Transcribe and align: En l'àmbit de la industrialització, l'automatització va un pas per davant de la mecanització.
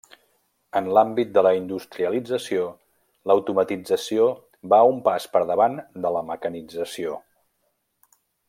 En 0.79 0.87
l'àmbit 0.97 1.33
de 1.33 1.43
la 1.47 1.51
industrialització, 1.57 2.63
l'automatització 3.31 4.27
va 4.75 4.81
un 4.95 5.05
pas 5.11 5.31
per 5.37 5.45
davant 5.53 5.81
de 6.07 6.17
la 6.17 6.25
mecanització. 6.35 7.21